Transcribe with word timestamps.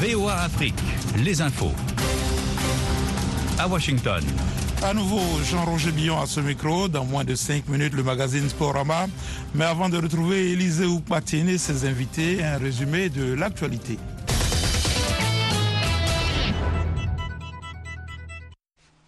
VOA 0.00 0.34
Afrique, 0.42 0.74
les 1.24 1.40
infos. 1.40 1.72
À 3.58 3.66
Washington. 3.66 4.22
À 4.82 4.92
nouveau, 4.92 5.22
Jean-Roger 5.50 5.90
Billon 5.90 6.20
à 6.20 6.26
ce 6.26 6.40
micro. 6.40 6.86
Dans 6.88 7.06
moins 7.06 7.24
de 7.24 7.34
5 7.34 7.66
minutes, 7.68 7.94
le 7.94 8.02
magazine 8.02 8.46
Sporama. 8.46 9.06
Mais 9.54 9.64
avant 9.64 9.88
de 9.88 9.96
retrouver 9.96 10.50
Élisée 10.50 10.84
Oupatine 10.84 11.48
et 11.48 11.56
ses 11.56 11.86
invités, 11.86 12.44
un 12.44 12.58
résumé 12.58 13.08
de 13.08 13.32
l'actualité. 13.32 13.98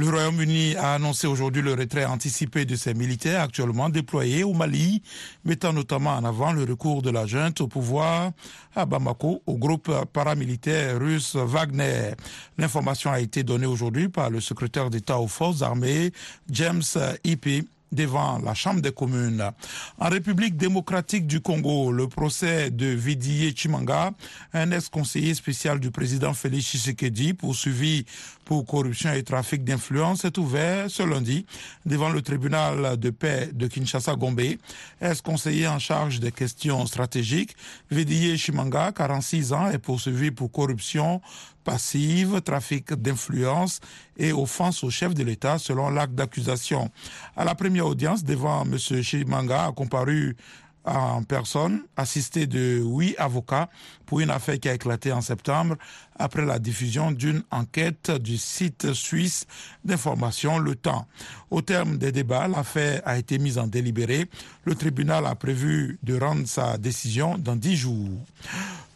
Le 0.00 0.08
Royaume-Uni 0.08 0.76
a 0.76 0.94
annoncé 0.94 1.26
aujourd'hui 1.26 1.60
le 1.60 1.74
retrait 1.74 2.06
anticipé 2.06 2.64
de 2.64 2.74
ses 2.74 2.94
militaires 2.94 3.42
actuellement 3.42 3.90
déployés 3.90 4.44
au 4.44 4.54
Mali, 4.54 5.02
mettant 5.44 5.74
notamment 5.74 6.12
en 6.16 6.24
avant 6.24 6.54
le 6.54 6.62
recours 6.64 7.02
de 7.02 7.10
la 7.10 7.26
junte 7.26 7.60
au 7.60 7.68
pouvoir 7.68 8.32
à 8.74 8.86
Bamako 8.86 9.42
au 9.44 9.58
groupe 9.58 9.92
paramilitaire 10.14 10.98
russe 10.98 11.36
Wagner. 11.36 12.12
L'information 12.56 13.12
a 13.12 13.20
été 13.20 13.42
donnée 13.42 13.66
aujourd'hui 13.66 14.08
par 14.08 14.30
le 14.30 14.40
secrétaire 14.40 14.88
d'État 14.88 15.18
aux 15.18 15.28
forces 15.28 15.60
armées, 15.60 16.12
James 16.48 16.82
Ipi 17.22 17.68
devant 17.92 18.38
la 18.38 18.54
Chambre 18.54 18.80
des 18.80 18.92
communes. 18.92 19.50
En 19.98 20.08
République 20.08 20.56
démocratique 20.56 21.26
du 21.26 21.40
Congo, 21.40 21.92
le 21.92 22.08
procès 22.08 22.70
de 22.70 22.86
Vidier 22.86 23.54
Chimanga, 23.54 24.12
un 24.52 24.70
ex-conseiller 24.70 25.34
spécial 25.34 25.80
du 25.80 25.90
président 25.90 26.32
Félix 26.32 26.66
Tshisekedi, 26.66 27.34
poursuivi 27.34 28.04
pour 28.44 28.66
corruption 28.66 29.12
et 29.12 29.22
trafic 29.22 29.64
d'influence, 29.64 30.24
est 30.24 30.36
ouvert 30.38 30.90
ce 30.90 31.02
lundi 31.02 31.46
devant 31.86 32.10
le 32.10 32.22
tribunal 32.22 32.96
de 32.98 33.10
paix 33.10 33.50
de 33.52 33.66
Kinshasa-Gombe. 33.66 34.56
Ex-conseiller 35.00 35.68
en 35.68 35.78
charge 35.78 36.20
des 36.20 36.32
questions 36.32 36.84
stratégiques, 36.86 37.56
Vidier 37.90 38.36
Chimanga, 38.36 38.92
46 38.92 39.52
ans, 39.52 39.70
est 39.70 39.78
poursuivi 39.78 40.30
pour 40.30 40.50
corruption, 40.50 41.20
passive, 41.64 42.40
trafic 42.42 42.92
d'influence 42.94 43.80
et 44.16 44.32
offense 44.32 44.82
au 44.84 44.90
chef 44.90 45.14
de 45.14 45.22
l'État 45.22 45.58
selon 45.58 45.90
l'acte 45.90 46.14
d'accusation. 46.14 46.90
À 47.36 47.44
la 47.44 47.54
première 47.54 47.86
audience 47.86 48.24
devant 48.24 48.62
M. 48.64 48.78
Chimanga 48.78 49.66
a 49.66 49.72
comparu 49.72 50.36
en 50.84 51.22
personne, 51.22 51.82
assisté 51.96 52.46
de 52.46 52.80
huit 52.82 53.14
avocats 53.18 53.68
pour 54.06 54.20
une 54.20 54.30
affaire 54.30 54.58
qui 54.58 54.68
a 54.68 54.74
éclaté 54.74 55.12
en 55.12 55.20
septembre 55.20 55.76
après 56.18 56.44
la 56.44 56.58
diffusion 56.58 57.12
d'une 57.12 57.42
enquête 57.50 58.10
du 58.10 58.38
site 58.38 58.92
suisse 58.94 59.46
d'information 59.84 60.58
Le 60.58 60.74
Temps. 60.74 61.06
Au 61.50 61.60
terme 61.60 61.98
des 61.98 62.12
débats, 62.12 62.48
l'affaire 62.48 63.02
a 63.04 63.18
été 63.18 63.38
mise 63.38 63.58
en 63.58 63.66
délibéré. 63.66 64.26
Le 64.64 64.74
tribunal 64.74 65.26
a 65.26 65.34
prévu 65.34 65.98
de 66.02 66.18
rendre 66.18 66.46
sa 66.46 66.78
décision 66.78 67.36
dans 67.36 67.56
dix 67.56 67.76
jours. 67.76 68.08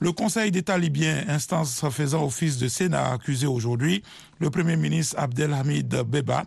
Le 0.00 0.12
Conseil 0.12 0.50
d'État 0.50 0.76
libyen, 0.76 1.24
instance 1.28 1.84
faisant 1.90 2.24
office 2.24 2.58
de 2.58 2.68
Sénat, 2.68 3.12
accusé 3.12 3.46
aujourd'hui 3.46 4.02
le 4.38 4.50
Premier 4.50 4.76
ministre 4.76 5.16
Abdelhamid 5.18 5.88
Beba 6.02 6.44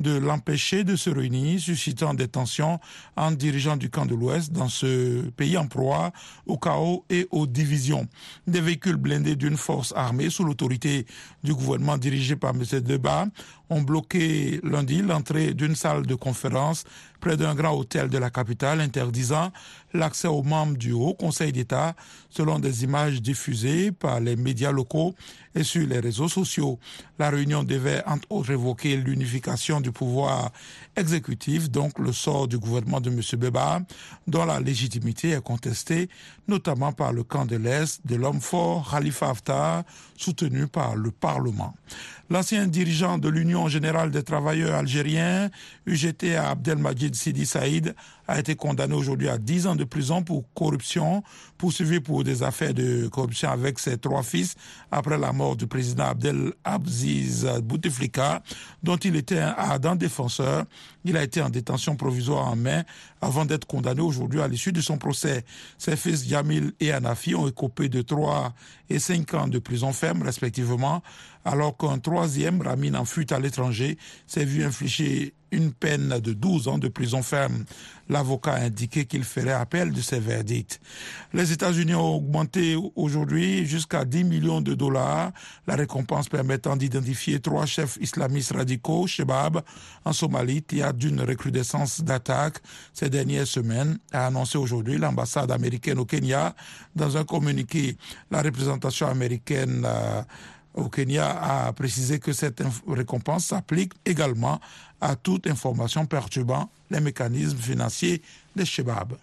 de 0.00 0.16
l'empêcher 0.16 0.82
de 0.82 0.96
se 0.96 1.10
réunir, 1.10 1.60
suscitant 1.60 2.14
des 2.14 2.26
tensions 2.26 2.80
entre 3.16 3.36
dirigeants 3.36 3.76
du 3.76 3.90
camp 3.90 4.06
de 4.06 4.14
l'Ouest 4.14 4.52
dans 4.52 4.68
ce 4.68 5.22
pays 5.30 5.56
en 5.56 5.66
proie 5.66 6.10
au 6.46 6.56
chaos 6.56 7.04
et 7.10 7.28
aux 7.30 7.46
divisions. 7.46 8.08
Des 8.46 8.60
véhicules 8.60 8.96
blindés 8.96 9.36
d'une 9.36 9.56
force 9.56 9.92
armée 9.94 10.30
sous 10.30 10.44
l'autorité 10.44 11.06
du 11.44 11.54
gouvernement 11.54 11.98
dirigé 11.98 12.34
par 12.34 12.54
M. 12.54 12.64
Deba 12.80 13.26
ont 13.70 13.82
bloqué 13.82 14.60
lundi 14.64 15.00
l'entrée 15.00 15.54
d'une 15.54 15.76
salle 15.76 16.04
de 16.04 16.14
conférence 16.14 16.84
près 17.20 17.36
d'un 17.36 17.54
grand 17.54 17.72
hôtel 17.72 18.08
de 18.08 18.18
la 18.18 18.30
capitale, 18.30 18.80
interdisant 18.80 19.52
l'accès 19.92 20.26
aux 20.26 20.42
membres 20.42 20.76
du 20.76 20.92
Haut 20.92 21.14
Conseil 21.14 21.52
d'État, 21.52 21.94
selon 22.30 22.58
des 22.58 22.82
images 22.82 23.22
diffusées 23.22 23.92
par 23.92 24.20
les 24.20 24.36
médias 24.36 24.72
locaux 24.72 25.14
et 25.54 25.62
sur 25.62 25.86
les 25.86 26.00
réseaux 26.00 26.28
sociaux. 26.28 26.78
La 27.18 27.30
réunion 27.30 27.62
devait 27.62 28.02
entre 28.06 28.26
autres 28.30 28.50
évoquer 28.50 28.96
l'unification 28.96 29.80
du 29.80 29.89
pouvoir 29.90 30.52
exécutif, 30.96 31.70
donc 31.70 31.98
le 31.98 32.12
sort 32.12 32.48
du 32.48 32.58
gouvernement 32.58 33.00
de 33.00 33.10
M. 33.10 33.20
Beba, 33.38 33.80
dont 34.26 34.44
la 34.44 34.60
légitimité 34.60 35.30
est 35.30 35.42
contestée, 35.42 36.08
notamment 36.48 36.92
par 36.92 37.12
le 37.12 37.22
camp 37.22 37.46
de 37.46 37.56
l'Est 37.56 38.00
de 38.04 38.16
l'homme 38.16 38.40
fort 38.40 38.90
Khalifa 38.90 39.30
Haftar, 39.30 39.84
soutenu 40.16 40.66
par 40.66 40.96
le 40.96 41.10
Parlement. 41.10 41.74
L'ancien 42.28 42.68
dirigeant 42.68 43.18
de 43.18 43.28
l'Union 43.28 43.66
générale 43.68 44.12
des 44.12 44.22
travailleurs 44.22 44.74
algériens, 44.74 45.50
UGT 45.86 46.36
Abdelmajid 46.36 47.16
Sidi 47.16 47.44
Saïd, 47.44 47.94
a 48.30 48.38
été 48.38 48.54
condamné 48.54 48.94
aujourd'hui 48.94 49.28
à 49.28 49.38
10 49.38 49.66
ans 49.66 49.74
de 49.74 49.82
prison 49.82 50.22
pour 50.22 50.44
corruption, 50.54 51.24
poursuivi 51.58 51.98
pour 51.98 52.22
des 52.22 52.44
affaires 52.44 52.72
de 52.72 53.08
corruption 53.08 53.50
avec 53.50 53.80
ses 53.80 53.98
trois 53.98 54.22
fils 54.22 54.54
après 54.92 55.18
la 55.18 55.32
mort 55.32 55.56
du 55.56 55.66
président 55.66 56.04
Abdel 56.04 56.52
Abziz 56.62 57.44
Bouteflika, 57.64 58.40
dont 58.84 58.96
il 58.98 59.16
était 59.16 59.40
un 59.40 59.52
ardent 59.58 59.96
défenseur. 59.96 60.64
Il 61.04 61.16
a 61.16 61.24
été 61.24 61.42
en 61.42 61.50
détention 61.50 61.96
provisoire 61.96 62.46
en 62.46 62.54
mai 62.54 62.84
avant 63.20 63.44
d'être 63.44 63.66
condamné 63.66 64.00
aujourd'hui 64.00 64.40
à 64.40 64.46
l'issue 64.46 64.70
de 64.70 64.80
son 64.80 64.96
procès. 64.96 65.44
Ses 65.76 65.96
fils 65.96 66.24
Yamil 66.28 66.72
et 66.78 66.92
Anafi 66.92 67.34
ont 67.34 67.48
écopé 67.48 67.88
de 67.88 68.00
3 68.00 68.54
et 68.90 69.00
5 69.00 69.34
ans 69.34 69.48
de 69.48 69.58
prison 69.58 69.92
ferme 69.92 70.22
respectivement, 70.22 71.02
alors 71.44 71.76
qu'un 71.76 71.98
troisième, 71.98 72.60
Ramin, 72.60 72.94
en 72.94 73.04
fuite 73.04 73.32
à 73.32 73.40
l'étranger, 73.40 73.98
s'est 74.26 74.44
vu 74.44 74.64
infliger 74.64 75.34
une 75.52 75.72
peine 75.72 76.20
de 76.20 76.32
12 76.32 76.68
ans 76.68 76.78
de 76.78 76.88
prison 76.88 77.22
ferme. 77.22 77.64
L'avocat 78.08 78.54
a 78.54 78.62
indiqué 78.62 79.04
qu'il 79.04 79.24
ferait 79.24 79.52
appel 79.52 79.92
de 79.92 80.00
ces 80.00 80.18
verdicts. 80.18 80.80
Les 81.32 81.52
États-Unis 81.52 81.94
ont 81.94 82.16
augmenté 82.16 82.76
aujourd'hui 82.96 83.64
jusqu'à 83.66 84.04
10 84.04 84.24
millions 84.24 84.60
de 84.60 84.74
dollars 84.74 85.32
la 85.66 85.76
récompense 85.76 86.28
permettant 86.28 86.76
d'identifier 86.76 87.40
trois 87.40 87.66
chefs 87.66 87.98
islamistes 88.00 88.52
radicaux, 88.52 89.06
Shebab, 89.06 89.62
en 90.04 90.12
Somalie, 90.12 90.62
théâtre 90.62 90.98
d'une 90.98 91.20
recrudescence 91.20 92.00
d'attaques 92.00 92.58
ces 92.92 93.10
dernières 93.10 93.46
semaines, 93.46 93.98
a 94.12 94.26
annoncé 94.26 94.58
aujourd'hui 94.58 94.98
l'ambassade 94.98 95.50
américaine 95.50 95.98
au 95.98 96.04
Kenya 96.04 96.54
dans 96.96 97.16
un 97.16 97.24
communiqué. 97.24 97.96
La 98.30 98.42
représentation 98.42 99.06
américaine 99.06 99.84
euh, 99.84 100.22
au 100.74 100.88
Kenya 100.88 101.66
a 101.66 101.72
précisé 101.72 102.18
que 102.18 102.32
cette 102.32 102.62
récompense 102.86 103.46
s'applique 103.46 103.92
également 104.04 104.60
à 105.00 105.16
toute 105.16 105.46
information 105.46 106.06
perturbant 106.06 106.70
les 106.90 107.00
mécanismes 107.00 107.58
financiers 107.58 108.22
des 108.54 108.64
Shebab. 108.64 109.14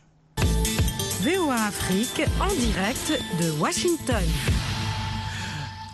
VOA 1.21 1.55
Afrique 1.55 2.23
en 2.39 2.53
direct 2.55 3.19
de 3.41 3.51
Washington. 3.59 4.23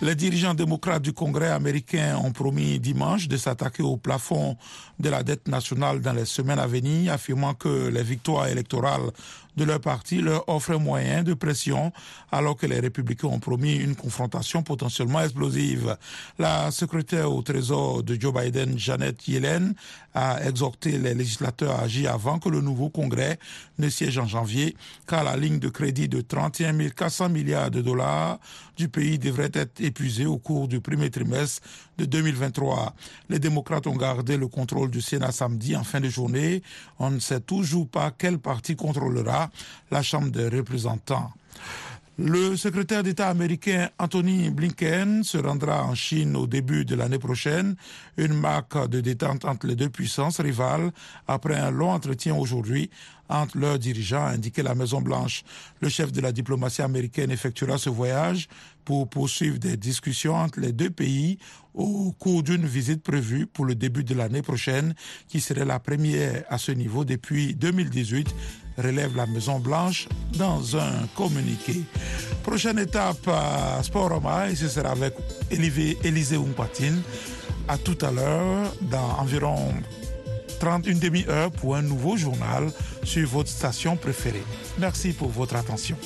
Les 0.04 0.16
dirigeants 0.16 0.54
démocrates 0.54 1.02
du 1.02 1.14
Congrès 1.14 1.48
américain 1.48 2.18
ont 2.18 2.34
promis 2.34 2.78
dimanche 2.78 3.30
de 3.30 3.38
s'attaquer 3.38 3.84
au 3.84 3.96
plafond 3.96 4.58
de 5.00 5.10
la 5.10 5.24
dette 5.24 5.48
nationale 5.48 6.02
dans 6.02 6.12
les 6.12 6.26
semaines 6.26 6.60
à 6.60 6.68
venir, 6.68 7.14
affirmant 7.14 7.54
que 7.54 7.88
les 7.88 8.04
victoires 8.04 8.48
électorales 8.48 9.12
de 9.58 9.64
leur 9.64 9.80
parti 9.80 10.22
leur 10.22 10.48
offraient 10.50 10.80
moyen 10.80 11.24
de 11.24 11.34
pression, 11.34 11.92
alors 12.32 12.56
que 12.56 12.66
les 12.66 12.80
républicains 12.80 13.28
ont 13.28 13.40
promis 13.40 13.76
une 13.76 13.96
confrontation 13.96 14.64
potentiellement 14.64 15.22
explosive. 15.22 15.98
La 16.40 16.72
secrétaire 16.72 17.32
au 17.32 17.42
Trésor 17.42 18.04
de 18.04 18.20
Joe 18.20 18.34
Biden, 18.34 18.78
Janet 18.78 19.28
Yellen, 19.28 19.74
a 20.14 20.44
exhorté 20.46 20.98
les 20.98 21.14
législateurs 21.14 21.80
à 21.80 21.84
agir 21.84 22.14
avant 22.14 22.40
que 22.40 22.50
le 22.50 22.62
nouveau 22.62 22.90
Congrès 22.90 23.40
ne 23.80 23.90
siège 23.90 24.18
en 24.18 24.28
janvier, 24.28 24.76
car 25.08 25.24
la 25.24 25.36
ligne 25.36 25.60
de 25.60 25.70
crédit 25.70 26.08
de 26.08 26.22
31 26.22 26.90
400 26.90 27.30
milliards 27.30 27.72
de 27.72 27.82
dollars 27.82 28.40
du 28.78 28.90
pays 28.90 29.20
devrait 29.20 29.52
être 29.54 29.82
épuisée 29.82 30.26
au 30.26 30.38
cours 30.38 30.68
du 30.68 30.82
premier 30.82 31.10
trimestre 31.10 31.62
de 31.98 32.06
2023. 32.06 32.96
Les 33.30 33.40
démocrates 33.40 33.88
ont 33.88 33.96
gardé 33.96 34.38
le 34.38 34.48
contrôle 34.48 34.90
du 34.90 35.02
Sénat 35.02 35.32
samedi 35.32 35.76
en 35.76 35.84
fin 35.84 36.00
de 36.00 36.10
journée. 36.10 36.64
On 37.00 37.12
ne 37.12 37.20
sait 37.20 37.40
toujours 37.40 37.88
pas 37.88 38.12
quel 38.12 38.40
parti 38.40 38.76
contrôlera 38.76 39.43
la 39.92 40.02
Chambre 40.02 40.30
des 40.30 40.50
représentants. 40.50 41.32
Le 42.20 42.56
secrétaire 42.56 43.02
d'État 43.02 43.28
américain 43.30 43.90
Anthony 43.98 44.52
Blinken 44.52 45.24
se 45.24 45.40
rendra 45.40 45.84
en 45.84 45.96
Chine 45.96 46.36
au 46.36 46.46
début 46.46 46.86
de 46.86 46.96
l'année 46.96 47.18
prochaine, 47.18 47.76
une 48.18 48.36
marque 48.36 48.88
de 48.88 49.02
détente 49.02 49.46
entre 49.46 49.66
les 49.66 49.76
deux 49.76 49.90
puissances 49.90 50.40
rivales 50.40 50.92
après 51.28 51.56
un 51.56 51.72
long 51.72 51.90
entretien 51.90 52.36
aujourd'hui 52.36 52.92
entre 53.34 53.58
leurs 53.58 53.80
dirigeants, 53.80 54.26
a 54.26 54.30
indiqué 54.30 54.64
la 54.64 54.76
Maison-Blanche. 54.76 55.44
Le 55.82 55.90
chef 55.90 56.12
de 56.12 56.22
la 56.22 56.32
diplomatie 56.32 56.82
américaine 56.82 57.32
effectuera 57.32 57.78
ce 57.78 57.90
voyage 57.90 58.48
pour 58.86 59.10
poursuivre 59.10 59.58
des 59.58 59.76
discussions 59.76 60.36
entre 60.36 60.60
les 60.60 60.72
deux 60.72 60.90
pays 60.90 61.38
au 61.74 62.12
cours 62.12 62.44
d'une 62.44 62.66
visite 62.66 63.02
prévue 63.02 63.48
pour 63.48 63.66
le 63.66 63.76
début 63.76 64.04
de 64.04 64.14
l'année 64.14 64.44
prochaine, 64.44 64.94
qui 65.28 65.42
serait 65.42 65.66
la 65.66 65.80
première 65.80 66.44
à 66.50 66.58
ce 66.58 66.72
niveau 66.72 67.04
depuis 67.04 67.56
2018 67.56 68.34
relève 68.78 69.16
la 69.16 69.26
Maison 69.26 69.60
Blanche 69.60 70.08
dans 70.38 70.78
un 70.78 71.08
communiqué. 71.16 71.82
Prochaine 72.44 72.80
étape 72.80 73.28
à 73.28 73.82
Sporoma, 73.84 74.50
et 74.50 74.56
ce 74.56 74.68
sera 74.68 74.92
avec 74.92 75.14
Élisée 75.52 76.38
Umpatine. 76.38 77.02
À 77.68 77.78
tout 77.78 77.98
à 78.02 78.12
l'heure, 78.12 78.74
dans 78.82 79.20
environ 79.20 79.74
30, 80.64 80.88
une 80.88 81.00
demi-heure 81.00 81.52
pour 81.52 81.76
un 81.76 81.82
nouveau 81.82 82.16
journal 82.16 82.72
sur 83.04 83.28
votre 83.28 83.50
station 83.50 83.98
préférée. 83.98 84.44
Merci 84.80 85.12
pour 85.12 85.28
votre 85.28 85.58
attention. 85.58 85.98